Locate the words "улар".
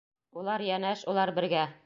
0.41-0.63, 1.15-1.35